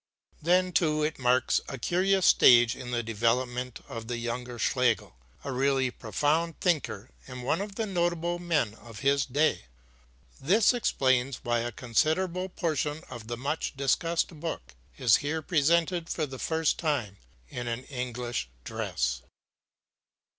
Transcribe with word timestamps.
HADER] 0.37 0.41
Then, 0.45 0.71
too, 0.71 1.03
it 1.03 1.19
marks 1.19 1.61
a 1.69 1.77
curious 1.77 2.25
stage 2.25 2.75
in 2.75 2.89
the 2.89 3.03
development 3.03 3.81
of 3.87 4.07
the 4.07 4.17
younger 4.17 4.57
Schlegel, 4.57 5.15
a 5.43 5.51
really 5.51 5.91
profound 5.91 6.59
thinker 6.59 7.11
and 7.27 7.43
one 7.43 7.61
of 7.61 7.75
the 7.75 7.85
notable 7.85 8.39
men 8.39 8.73
of 8.73 9.01
his 9.01 9.27
day. 9.27 9.65
This 10.41 10.73
explains 10.73 11.35
why 11.43 11.59
a 11.59 11.71
considerable 11.71 12.49
portion 12.49 13.03
of 13.11 13.27
the 13.27 13.37
much 13.37 13.77
discussed 13.77 14.29
book 14.39 14.73
is 14.97 15.17
here 15.17 15.43
presented 15.43 16.09
for 16.09 16.25
the 16.25 16.39
first 16.39 16.79
time 16.79 17.17
in 17.49 17.67
an 17.67 17.83
English 17.83 18.49
dress. 18.63 19.21